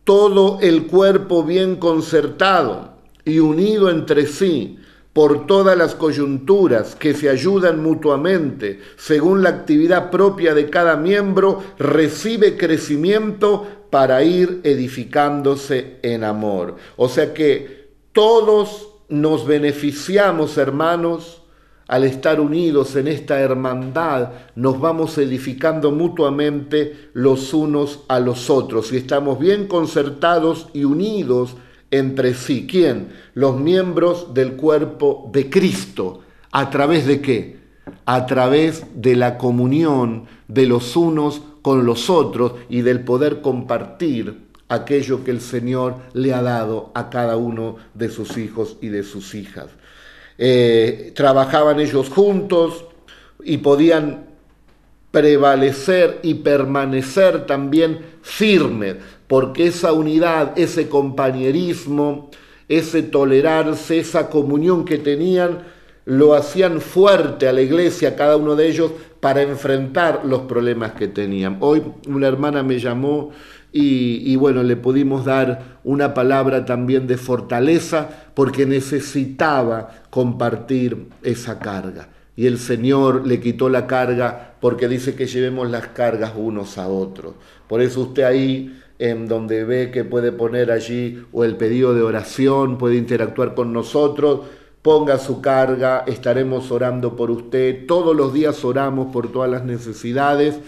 [0.07, 2.93] todo el cuerpo bien concertado
[3.25, 4.79] y unido entre sí
[5.11, 11.61] por todas las coyunturas que se ayudan mutuamente según la actividad propia de cada miembro,
[11.77, 16.77] recibe crecimiento para ir edificándose en amor.
[16.95, 21.41] O sea que todos nos beneficiamos, hermanos,
[21.87, 28.91] al estar unidos en esta hermandad, nos vamos edificando mutuamente los unos a los otros
[28.91, 31.55] y estamos bien concertados y unidos
[31.91, 32.67] entre sí.
[32.69, 33.09] ¿Quién?
[33.33, 36.21] Los miembros del cuerpo de Cristo.
[36.51, 37.57] ¿A través de qué?
[38.05, 44.47] A través de la comunión de los unos con los otros y del poder compartir
[44.69, 49.03] aquello que el Señor le ha dado a cada uno de sus hijos y de
[49.03, 49.67] sus hijas.
[50.37, 52.85] Eh, trabajaban ellos juntos
[53.43, 54.27] y podían
[55.11, 58.97] prevalecer y permanecer también firmes,
[59.27, 62.29] porque esa unidad, ese compañerismo,
[62.69, 65.63] ese tolerarse, esa comunión que tenían,
[66.05, 71.07] lo hacían fuerte a la iglesia, cada uno de ellos, para enfrentar los problemas que
[71.07, 71.57] tenían.
[71.59, 73.31] Hoy una hermana me llamó
[73.73, 82.09] y, bueno, le pudimos dar una palabra también de fortaleza porque necesitaba compartir esa carga.
[82.35, 86.87] Y el Señor le quitó la carga porque dice que llevemos las cargas unos a
[86.87, 87.35] otros.
[87.67, 92.01] Por eso usted ahí, en donde ve que puede poner allí o el pedido de
[92.01, 94.39] oración, puede interactuar con nosotros,
[94.81, 97.85] ponga su carga, estaremos orando por usted.
[97.85, 100.59] Todos los días oramos por todas las necesidades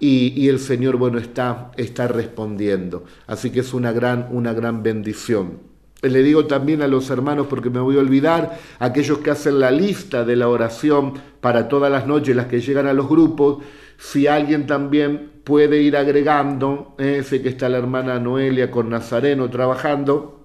[0.00, 3.04] y, el Señor, bueno, está, está respondiendo.
[3.28, 5.67] Así que es una gran, una gran bendición.
[6.02, 9.72] Le digo también a los hermanos, porque me voy a olvidar, aquellos que hacen la
[9.72, 13.64] lista de la oración para todas las noches, las que llegan a los grupos,
[13.98, 19.50] si alguien también puede ir agregando, eh, sé que está la hermana Noelia con Nazareno
[19.50, 20.44] trabajando,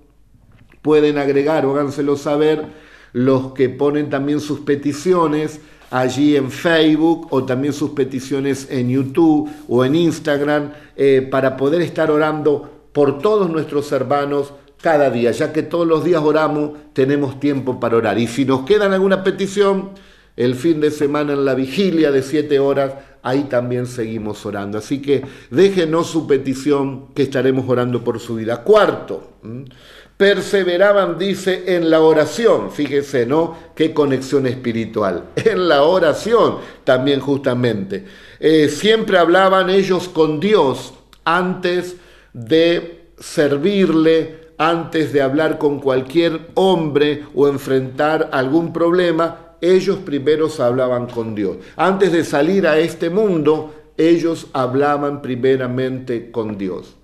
[0.82, 2.66] pueden agregar o saber
[3.14, 5.62] los que ponen también sus peticiones
[5.92, 11.82] allí en Facebook o también sus peticiones en YouTube o en Instagram eh, para poder
[11.84, 17.40] estar orando por todos nuestros hermanos cada día, ya que todos los días oramos, tenemos
[17.40, 18.20] tiempo para orar.
[18.20, 19.92] Y si nos queda alguna petición,
[20.36, 24.80] el fin de semana en la vigilia de siete horas, ahí también seguimos orando.
[24.80, 28.62] Así que déjenos su petición que estaremos orando por su vida.
[28.64, 29.36] Cuarto,
[30.18, 32.70] perseveraban, dice, en la oración.
[32.70, 33.56] Fíjese, ¿no?
[33.76, 35.30] Qué conexión espiritual.
[35.46, 38.04] En la oración también justamente.
[38.42, 40.94] Eh, siempre hablaban ellos con Dios
[41.24, 41.96] antes
[42.34, 51.08] de servirle, antes de hablar con cualquier hombre o enfrentar algún problema, ellos primeros hablaban
[51.08, 51.58] con Dios.
[51.76, 56.96] Antes de salir a este mundo, ellos hablaban primeramente con Dios.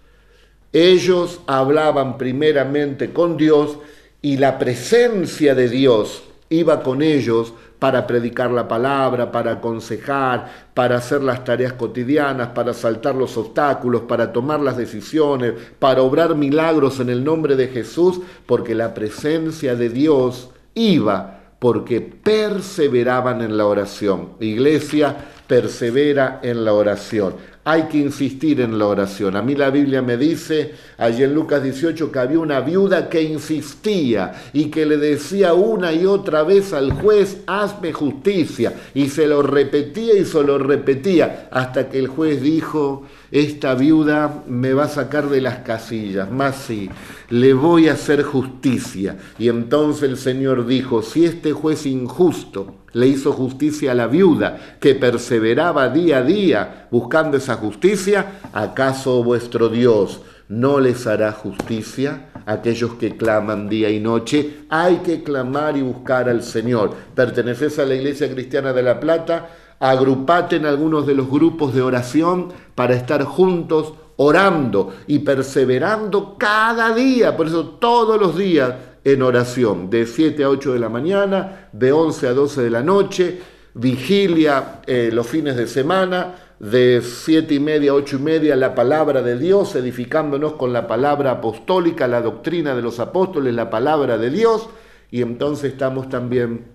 [0.73, 3.77] Ellos hablaban primeramente con Dios
[4.21, 10.97] y la presencia de Dios iba con ellos para predicar la palabra, para aconsejar, para
[10.97, 16.99] hacer las tareas cotidianas, para saltar los obstáculos, para tomar las decisiones, para obrar milagros
[16.99, 23.65] en el nombre de Jesús, porque la presencia de Dios iba porque perseveraban en la
[23.65, 24.29] oración.
[24.39, 25.15] Iglesia,
[25.49, 27.33] persevera en la oración
[27.69, 29.35] hay que insistir en la oración.
[29.35, 33.21] A mí la Biblia me dice, allí en Lucas 18, que había una viuda que
[33.21, 38.73] insistía y que le decía una y otra vez al juez, hazme justicia.
[38.95, 44.43] Y se lo repetía y se lo repetía, hasta que el juez dijo, esta viuda
[44.47, 46.89] me va a sacar de las casillas, más sí,
[47.29, 49.17] le voy a hacer justicia.
[49.37, 54.77] Y entonces el Señor dijo, si este juez injusto, le hizo justicia a la viuda
[54.79, 62.25] que perseveraba día a día buscando esa justicia, ¿acaso vuestro Dios no les hará justicia?
[62.45, 66.95] Aquellos que claman día y noche, hay que clamar y buscar al Señor.
[67.13, 71.81] Perteneces a la Iglesia Cristiana de La Plata, agrupate en algunos de los grupos de
[71.81, 78.73] oración para estar juntos orando y perseverando cada día, por eso todos los días
[79.05, 82.83] en oración, de 7 a 8 de la mañana, de 11 a 12 de la
[82.83, 83.39] noche,
[83.73, 88.75] vigilia eh, los fines de semana, de 7 y media a 8 y media la
[88.75, 94.17] palabra de Dios, edificándonos con la palabra apostólica, la doctrina de los apóstoles, la palabra
[94.17, 94.67] de Dios,
[95.11, 96.65] y entonces estamos también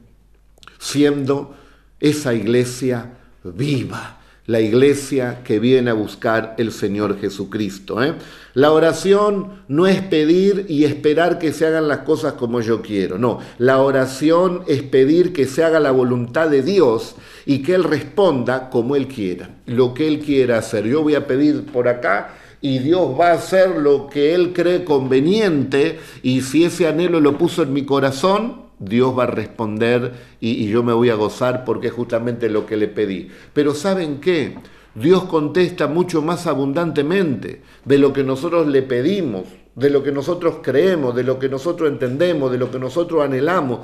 [0.79, 1.55] siendo
[2.01, 8.03] esa iglesia viva la iglesia que viene a buscar el Señor Jesucristo.
[8.03, 8.15] ¿eh?
[8.53, 13.19] La oración no es pedir y esperar que se hagan las cosas como yo quiero,
[13.19, 17.85] no, la oración es pedir que se haga la voluntad de Dios y que Él
[17.85, 20.87] responda como Él quiera, lo que Él quiera hacer.
[20.87, 24.85] Yo voy a pedir por acá y Dios va a hacer lo que Él cree
[24.85, 30.67] conveniente y si ese anhelo lo puso en mi corazón, Dios va a responder y,
[30.69, 33.29] yo me voy a gozar porque es justamente lo que le pedí.
[33.53, 34.57] Pero ¿saben qué?
[34.95, 39.45] Dios contesta mucho más abundantemente de lo que nosotros le pedimos,
[39.75, 43.81] de lo que nosotros creemos, de lo que nosotros entendemos, de lo que nosotros anhelamos.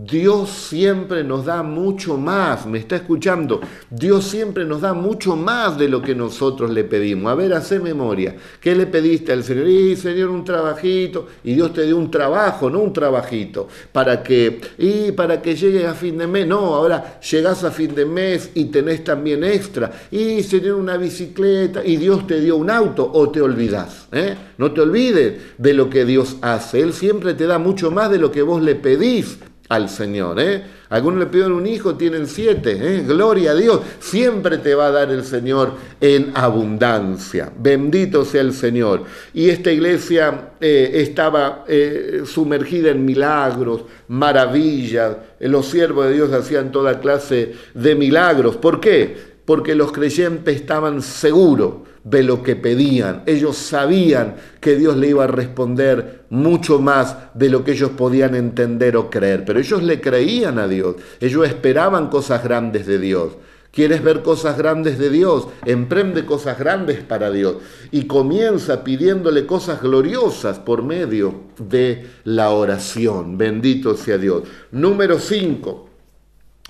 [0.00, 5.76] Dios siempre nos da mucho más, me está escuchando, Dios siempre nos da mucho más
[5.76, 7.32] de lo que nosotros le pedimos.
[7.32, 9.66] A ver, hace memoria, ¿qué le pediste al Señor?
[9.66, 14.60] Y Señor, un trabajito, y Dios te dio un trabajo, no un trabajito, para que,
[14.78, 18.52] y para que llegues a fin de mes, no, ahora llegás a fin de mes
[18.54, 23.30] y tenés también extra, y Señor, una bicicleta, y Dios te dio un auto, o
[23.30, 24.36] te olvidás, ¿eh?
[24.58, 28.18] No te olvides de lo que Dios hace, Él siempre te da mucho más de
[28.18, 30.40] lo que vos le pedís al Señor.
[30.40, 30.62] ¿eh?
[30.90, 32.78] Algunos le piden un hijo, tienen siete.
[32.80, 33.04] ¿eh?
[33.06, 33.80] Gloria a Dios.
[34.00, 37.52] Siempre te va a dar el Señor en abundancia.
[37.58, 39.04] Bendito sea el Señor.
[39.34, 45.16] Y esta iglesia eh, estaba eh, sumergida en milagros, maravillas.
[45.40, 48.56] Los siervos de Dios hacían toda clase de milagros.
[48.56, 49.27] ¿Por qué?
[49.48, 53.22] Porque los creyentes estaban seguros de lo que pedían.
[53.24, 58.34] Ellos sabían que Dios le iba a responder mucho más de lo que ellos podían
[58.34, 63.38] entender o creer, pero ellos le creían a Dios, ellos esperaban cosas grandes de Dios.
[63.72, 65.48] ¿Quieres ver cosas grandes de Dios?
[65.64, 67.56] Emprende cosas grandes para Dios
[67.90, 73.38] y comienza pidiéndole cosas gloriosas por medio de la oración.
[73.38, 74.42] Bendito sea Dios.
[74.72, 75.87] Número 5.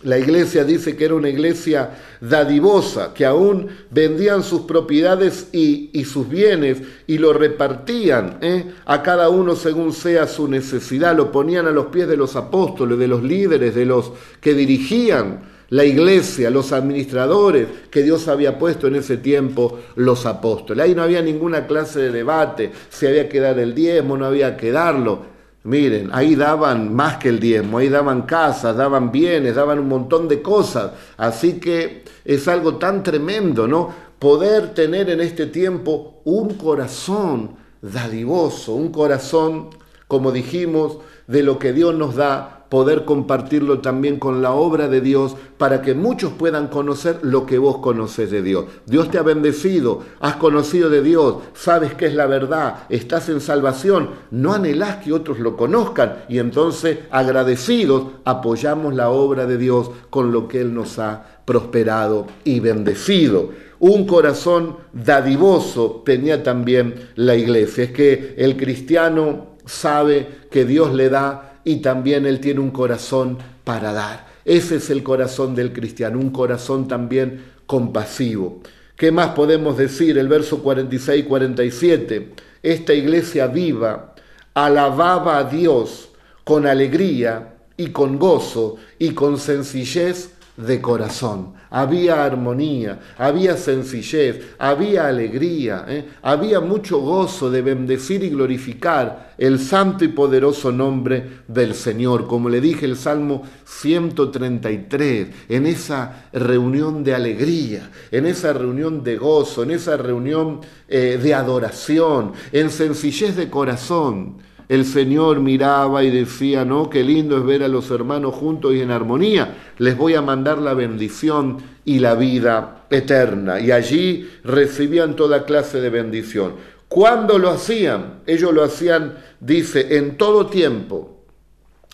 [0.03, 6.29] La iglesia dice que era una iglesia dadivosa, que aún vendían sus propiedades y, sus
[6.29, 8.67] bienes y lo repartían ¿eh?
[8.87, 12.97] a cada uno según sea su necesidad, lo ponían a los pies de los apóstoles,
[12.97, 18.87] de los líderes, de los que dirigían la iglesia, los administradores que Dios había puesto
[18.87, 20.85] en ese tiempo, los apóstoles.
[20.85, 24.57] Ahí no había ninguna clase de debate, si había que dar el diezmo, no había
[24.57, 29.79] que darlo Miren, ahí daban más que el diezmo, ahí daban casas, daban bienes, daban
[29.81, 30.93] un montón de cosas.
[31.17, 33.93] Así que es algo tan tremendo, ¿no?
[34.19, 39.71] Poder tener en este tiempo un corazón dadivoso, un corazón,
[40.07, 45.01] como dijimos, de lo que Dios nos da poder compartirlo también con la obra de
[45.01, 48.67] Dios para que muchos puedan conocer lo que vos conoces de Dios.
[48.87, 53.41] Dios te ha bendecido, has conocido de Dios, sabes que es la verdad, estás en
[53.41, 59.91] salvación, no anhelás que otros lo conozcan y entonces agradecidos apoyamos la obra de Dios
[60.11, 63.51] con lo que Él nos ha prosperado y bendecido.
[63.81, 67.85] Un corazón dadivoso tenía también la iglesia.
[67.85, 73.37] Es que el cristiano sabe que Dios le da y también Él tiene un corazón
[73.63, 74.27] para dar.
[74.47, 78.63] Ese es el corazón del cristiano, un corazón también compasivo.
[78.97, 80.17] ¿Qué más podemos decir?
[80.17, 82.33] El verso 46 y 47.
[82.63, 84.15] Esta iglesia viva
[84.55, 86.09] alababa a Dios
[86.43, 91.55] con alegría y con gozo y con sencillez de corazón.
[91.71, 96.05] Había armonía, había sencillez, había alegría, ¿eh?
[96.23, 102.27] había mucho gozo de bendecir y glorificar el santo y poderoso nombre del Señor.
[102.27, 109.17] Como le dije el Salmo 133, en esa reunión de alegría, en esa reunión de
[109.17, 116.11] gozo, en esa reunión eh, de adoración, en sencillez de corazón el Señor miraba y
[116.11, 120.15] decía, no, qué lindo es ver a los hermanos juntos y en armonía, les voy
[120.15, 123.61] a mandar la bendición y la vida eterna.
[123.61, 126.53] Y allí recibían toda clase de bendición.
[126.87, 128.21] ¿Cuándo lo hacían?
[128.27, 131.15] Ellos lo hacían, dice, en todo tiempo.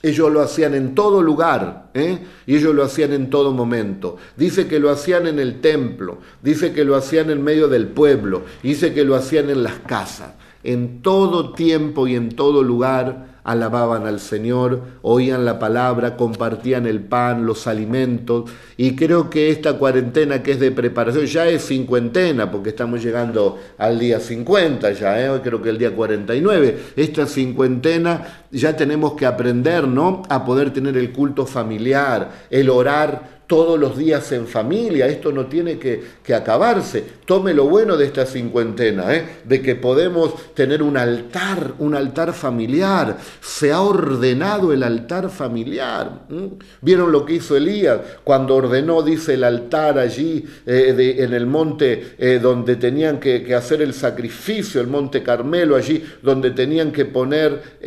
[0.02, 2.18] Ellos lo hacían en todo lugar ¿eh?
[2.44, 4.18] y ellos lo hacían en todo momento.
[4.36, 8.42] Dice que lo hacían en el templo, dice que lo hacían en medio del pueblo,
[8.62, 10.34] dice que lo hacían en las casas
[10.64, 17.00] en todo tiempo y en todo lugar alababan al Señor, oían la palabra, compartían el
[17.00, 18.50] pan, los alimentos.
[18.78, 23.58] Y creo que esta cuarentena que es de preparación ya es cincuentena, porque estamos llegando
[23.76, 25.28] al día 50 ya, ¿eh?
[25.28, 26.78] hoy creo que el día 49.
[26.96, 30.22] Esta cincuentena ya tenemos que aprender, ¿no?
[30.30, 35.46] A poder tener el culto familiar, el orar todos los días en familia, esto no
[35.46, 36.02] tiene que,
[36.34, 37.04] acabarse.
[37.24, 39.42] Tome lo bueno de esta cincuentena, ¿eh?
[39.44, 43.16] de que podemos tener un altar, un altar familiar.
[43.40, 46.22] Se ha ordenado el altar familiar.
[46.80, 52.16] ¿Vieron lo que hizo Elías cuando ordenó, dice, el altar allí eh, en el monte
[52.18, 57.78] eh, donde tenían que, hacer el sacrificio, el monte Carmelo, allí donde tenían que poner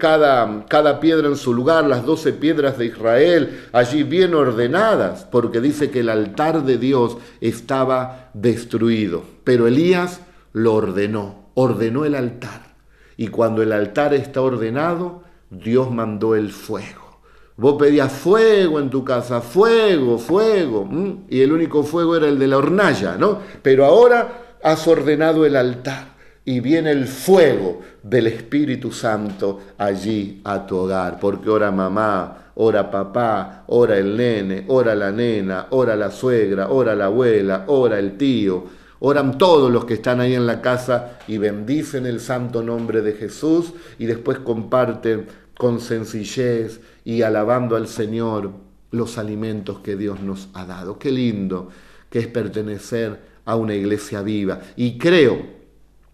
[0.00, 5.11] cada, cada piedra en su lugar, las doce piedras de Israel, allí bien ordenadas?
[5.30, 9.22] Porque dice que el altar de Dios estaba destruido.
[9.44, 10.20] Pero Elías
[10.52, 12.74] lo ordenó, ordenó el altar.
[13.16, 17.20] Y cuando el altar está ordenado, Dios mandó el fuego.
[17.56, 20.88] Vos pedías fuego en tu casa, fuego, fuego.
[21.28, 23.38] Y el único fuego era el de la hornalla, ¿no?
[23.62, 26.12] Pero ahora has ordenado el altar
[26.44, 31.20] y viene el fuego del Espíritu Santo allí a tu hogar.
[31.20, 36.94] Porque ahora mamá, ora papá, ora el nene, ora la nena, ora la suegra, ora
[36.94, 38.64] la abuela, ora el tío,
[39.00, 43.14] oran todos los que están ahí en la casa y bendicen el santo nombre de
[43.14, 45.26] Jesús y después comparten
[45.56, 48.52] con sencillez y alabando al Señor
[48.90, 50.98] los alimentos que Dios nos ha dado.
[50.98, 51.68] Qué lindo
[52.10, 54.60] que es pertenecer a una iglesia viva.
[54.76, 55.62] Y creo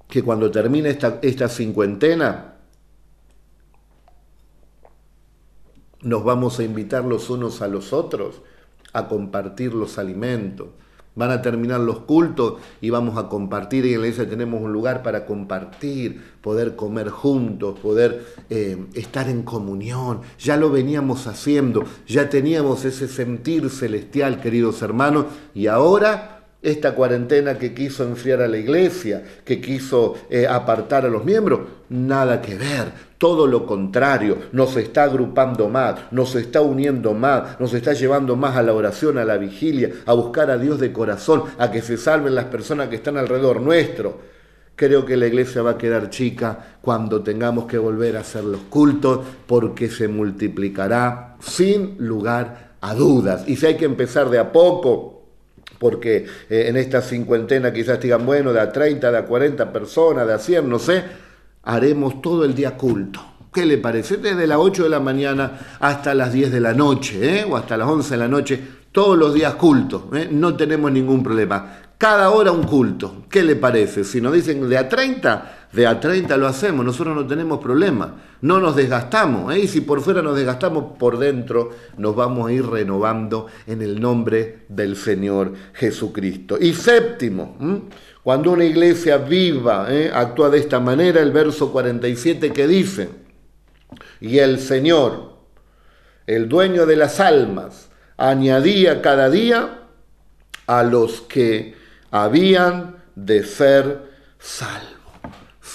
[0.08, 2.54] que cuando termine esta, esta cincuentena,
[6.02, 8.40] nos vamos a invitar los unos a los otros
[8.92, 10.68] a compartir los alimentos.
[11.14, 13.84] Van a terminar los cultos y vamos a compartir.
[13.84, 19.28] Y en la iglesia tenemos un lugar para compartir, poder comer juntos, poder eh, estar
[19.28, 20.20] en comunión.
[20.38, 27.56] Ya lo veníamos haciendo, ya teníamos ese sentir celestial, queridos hermanos, y ahora esta cuarentena
[27.56, 32.56] que quiso enfriar a la iglesia, que quiso eh, apartar a los miembros, nada que
[32.56, 33.08] ver.
[33.16, 38.56] Todo lo contrario, nos está agrupando más, nos está uniendo más, nos está llevando más
[38.56, 41.96] a la oración, a la vigilia, a buscar a Dios de corazón, a que se
[41.96, 44.38] salven las personas que están alrededor nuestro.
[44.74, 48.60] Creo que la iglesia va a quedar chica cuando tengamos que volver a hacer los
[48.62, 53.42] cultos porque se multiplicará sin lugar a dudas.
[53.48, 55.17] Y si hay que empezar de a poco,
[55.78, 60.26] porque eh, en esta cincuentena quizás digan, bueno, de a 30, de a 40 personas,
[60.26, 61.04] de a 100, no sé,
[61.62, 63.20] haremos todo el día culto.
[63.52, 64.18] ¿Qué le parece?
[64.18, 67.46] Desde las 8 de la mañana hasta las 10 de la noche, ¿eh?
[67.48, 68.60] o hasta las 11 de la noche,
[68.92, 70.28] todos los días culto, ¿eh?
[70.30, 71.78] no tenemos ningún problema.
[71.96, 74.04] Cada hora un culto, ¿qué le parece?
[74.04, 78.14] Si nos dicen de a 30, de a 30 lo hacemos, nosotros no tenemos problema,
[78.40, 79.60] no nos desgastamos, ¿eh?
[79.60, 84.00] y si por fuera nos desgastamos, por dentro nos vamos a ir renovando en el
[84.00, 86.56] nombre del Señor Jesucristo.
[86.58, 87.56] Y séptimo,
[88.22, 90.10] cuando una iglesia viva ¿eh?
[90.12, 93.10] actúa de esta manera, el verso 47 que dice,
[94.20, 95.34] y el Señor,
[96.26, 99.82] el dueño de las almas, añadía cada día
[100.66, 101.74] a los que
[102.10, 104.08] habían de ser
[104.38, 104.97] salvos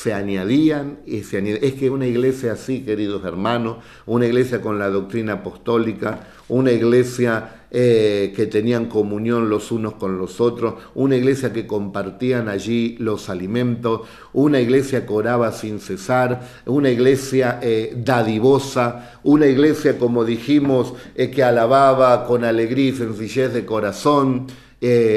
[0.03, 1.63] se añadían y se añadían.
[1.63, 7.67] Es que una iglesia así, queridos hermanos, una iglesia con la doctrina apostólica, una iglesia
[7.71, 13.29] eh, que tenían comunión los unos con los otros, una iglesia que compartían allí los
[13.29, 14.01] alimentos,
[14.33, 21.31] una iglesia que oraba sin cesar, una iglesia eh, dadivosa, una iglesia, como dijimos, eh,
[21.31, 24.47] que alababa con alegría y sencillez de corazón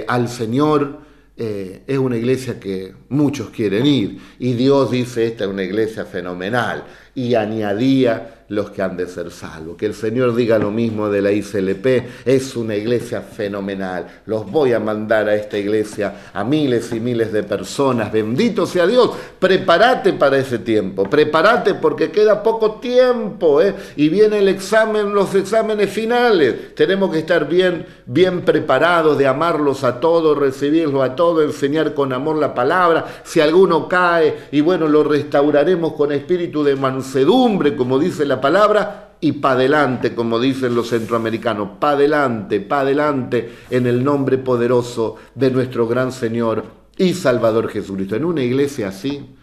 [0.07, 1.06] al Señor.
[1.39, 4.19] Eh, es una iglesia que muchos quieren ir.
[4.39, 6.85] Y Dios dice esta es una iglesia fenomenal
[7.15, 9.77] y añadía los que han de ser salvos.
[9.77, 11.87] Que el Señor diga lo mismo de la ICLP,
[12.25, 14.07] es una iglesia fenomenal.
[14.27, 18.13] Los voy a mandar a esta iglesia a miles y miles de personas.
[18.13, 19.11] Bendito sea Dios.
[19.39, 23.75] Prepárate para ese tiempo, prepárate porque queda poco tiempo ¿eh?
[23.97, 26.75] y viene el examen, los exámenes finales.
[26.75, 32.13] Tenemos que estar bien, bien preparados de amarlos a todos, recibirlos a todos, enseñar con
[32.13, 33.07] amor la palabra.
[33.25, 39.17] Si alguno cae y bueno, lo restauraremos con espíritu de mansedumbre, como dice la palabra
[39.21, 45.17] y pa' adelante, como dicen los centroamericanos, pa' adelante, pa' adelante, en el nombre poderoso
[45.35, 46.65] de nuestro gran Señor
[46.97, 48.17] y Salvador Jesucristo.
[48.17, 49.35] En una iglesia así,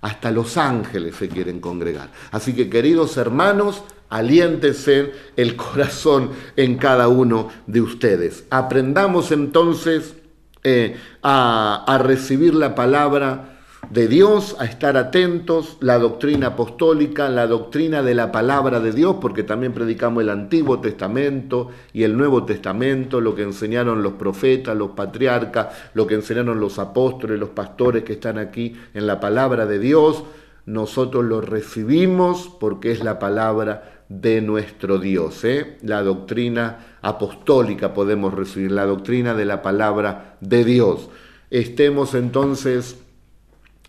[0.00, 2.10] hasta los ángeles se quieren congregar.
[2.30, 8.44] Así que queridos hermanos, aliéntese el corazón en cada uno de ustedes.
[8.50, 10.14] Aprendamos entonces
[10.64, 13.57] eh, a, a recibir la palabra
[13.90, 19.16] de Dios, a estar atentos, la doctrina apostólica, la doctrina de la palabra de Dios,
[19.20, 24.76] porque también predicamos el Antiguo Testamento y el Nuevo Testamento, lo que enseñaron los profetas,
[24.76, 29.64] los patriarcas, lo que enseñaron los apóstoles, los pastores que están aquí en la palabra
[29.64, 30.22] de Dios.
[30.66, 35.44] Nosotros lo recibimos porque es la palabra de nuestro Dios.
[35.44, 35.78] ¿eh?
[35.82, 41.08] La doctrina apostólica podemos recibir, la doctrina de la palabra de Dios.
[41.50, 42.98] Estemos entonces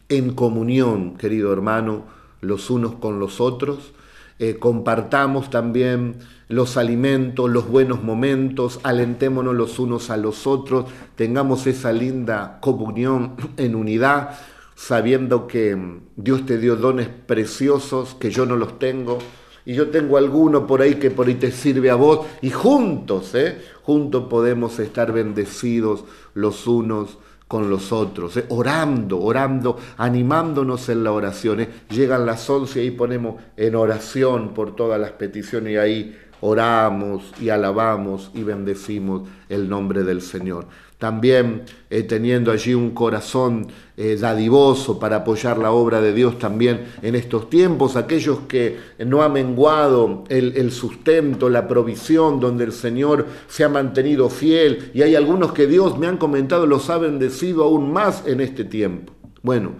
[0.09, 2.03] en comunión, querido hermano,
[2.41, 3.93] los unos con los otros.
[4.39, 6.15] Eh, compartamos también
[6.47, 10.85] los alimentos, los buenos momentos, alentémonos los unos a los otros,
[11.15, 14.39] tengamos esa linda comunión en unidad,
[14.75, 15.77] sabiendo que
[16.15, 19.19] Dios te dio dones preciosos que yo no los tengo,
[19.65, 23.35] y yo tengo alguno por ahí que por ahí te sirve a vos, y juntos,
[23.35, 23.61] ¿eh?
[23.83, 27.17] juntos podemos estar bendecidos los unos
[27.49, 28.45] con los otros, ¿eh?
[28.49, 31.61] orando, orando, animándonos en la oración.
[31.61, 31.69] ¿eh?
[31.89, 37.49] Llegan las once y ponemos en oración por todas las peticiones y ahí oramos y
[37.49, 40.67] alabamos y bendecimos el nombre del Señor
[40.99, 46.87] también eh, teniendo allí un corazón eh, dadivoso para apoyar la obra de Dios también
[47.01, 52.73] en estos tiempos, aquellos que no ha menguado el, el, sustento, la provisión, donde el
[52.73, 56.97] Señor se ha mantenido fiel, y hay algunos que Dios me han comentado los ha
[56.97, 59.13] bendecido aún más en este tiempo.
[59.41, 59.71] Bueno,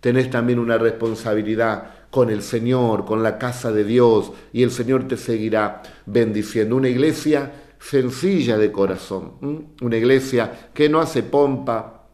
[0.00, 5.08] tenés también una responsabilidad con el Señor, con la casa de Dios, y el Señor
[5.08, 6.76] te seguirá bendiciendo.
[6.76, 12.06] Una iglesia sencilla de corazón, una iglesia que no hace pompa,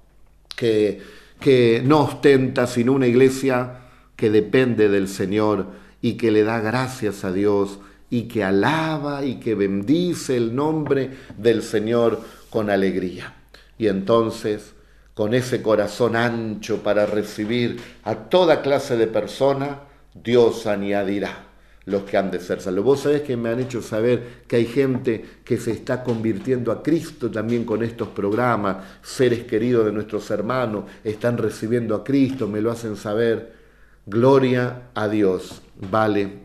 [0.55, 1.01] que,
[1.41, 3.81] que no ostenta, sino una iglesia
[4.17, 5.67] que depende del Señor
[6.01, 7.79] y que le da gracias a Dios
[8.11, 13.35] y que alaba y que bendice el nombre del Señor con alegría.
[13.79, 14.75] Y entonces,
[15.15, 19.81] con ese corazón ancho para recibir a toda clase de persona,
[20.15, 21.44] Dios añadirá
[21.87, 22.85] los que han de ser salvos.
[22.85, 26.83] Vos sabés que me han hecho saber que hay gente que se está convirtiendo a
[26.83, 32.61] Cristo también con estos programas, seres queridos de nuestros hermanos están recibiendo a Cristo, me
[32.61, 33.65] lo hacen saber.
[34.07, 36.45] Gloria a Dios, vale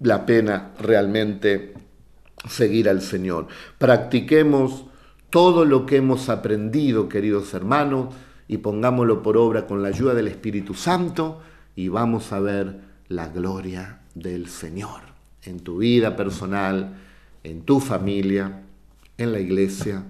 [0.00, 1.74] la pena realmente
[2.48, 3.46] seguir al Señor.
[3.78, 4.86] Practiquemos
[5.30, 8.14] todo lo que hemos aprendido, queridos hermanos,
[8.48, 11.40] y pongámoslo por obra con la ayuda del Espíritu Santo
[11.74, 15.00] y vamos a ver la gloria del Señor
[15.44, 16.96] en tu vida personal,
[17.42, 18.62] en tu familia,
[19.18, 20.04] en la iglesia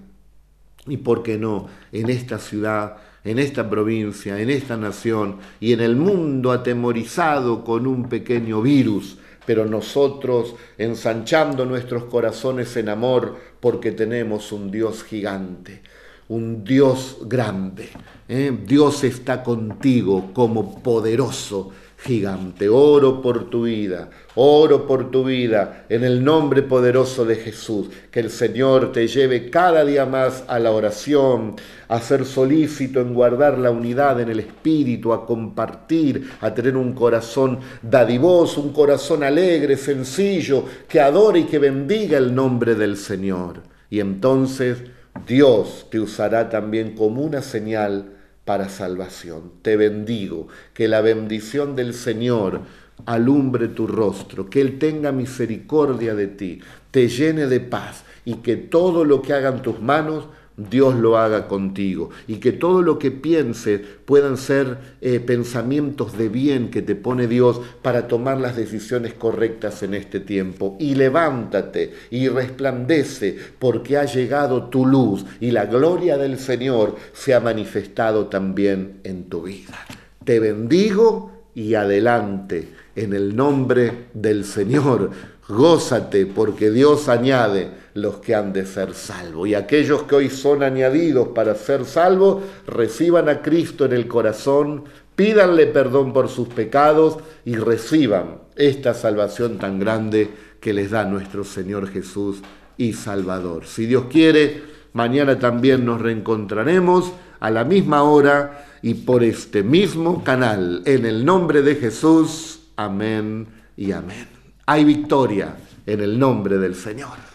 [0.87, 5.81] y, por qué no, en esta ciudad, en esta provincia, en esta nación y en
[5.81, 13.91] el mundo atemorizado con un pequeño virus, pero nosotros ensanchando nuestros corazones en amor porque
[13.91, 15.81] tenemos un Dios gigante
[16.29, 17.89] un Dios grande.
[18.27, 18.51] ¿eh?
[18.65, 21.71] Dios está contigo como poderoso
[22.03, 22.67] gigante.
[22.67, 27.89] Oro por tu vida, oro por tu vida en el nombre poderoso de Jesús.
[28.11, 31.55] Que el Señor te lleve cada día más a la oración,
[31.87, 36.93] a ser solícito en guardar la unidad en el espíritu, a compartir, a tener un
[36.93, 43.61] corazón dadivoso, un corazón alegre, sencillo, que adore y que bendiga el nombre del Señor.
[43.89, 44.79] Y entonces
[45.25, 48.13] Dios te usará también como una señal
[48.45, 49.51] para salvación.
[49.61, 52.61] Te bendigo, que la bendición del Señor
[53.05, 56.59] alumbre tu rostro, que Él tenga misericordia de ti,
[56.91, 61.47] te llene de paz y que todo lo que hagan tus manos Dios lo haga
[61.47, 66.95] contigo y que todo lo que pienses puedan ser eh, pensamientos de bien que te
[66.95, 70.77] pone Dios para tomar las decisiones correctas en este tiempo.
[70.79, 77.33] Y levántate y resplandece porque ha llegado tu luz y la gloria del Señor se
[77.33, 79.85] ha manifestado también en tu vida.
[80.23, 85.11] Te bendigo y adelante en el nombre del Señor.
[85.49, 89.47] Gózate porque Dios añade los que han de ser salvos.
[89.47, 94.85] Y aquellos que hoy son añadidos para ser salvos, reciban a Cristo en el corazón,
[95.15, 100.29] pídanle perdón por sus pecados y reciban esta salvación tan grande
[100.59, 102.41] que les da nuestro Señor Jesús
[102.77, 103.65] y Salvador.
[103.65, 104.63] Si Dios quiere,
[104.93, 110.81] mañana también nos reencontraremos a la misma hora y por este mismo canal.
[110.85, 114.27] En el nombre de Jesús, amén y amén.
[114.65, 117.32] Hay victoria en el nombre del Señor.